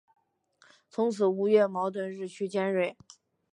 [0.89, 2.97] 从此吴越矛盾日趋尖锐。